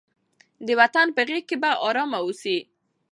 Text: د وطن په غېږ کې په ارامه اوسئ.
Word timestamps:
د 0.65 0.67
وطن 0.79 1.07
په 1.15 1.21
غېږ 1.27 1.43
کې 1.49 1.57
په 1.63 1.69
ارامه 1.87 2.17
اوسئ. 2.21 2.57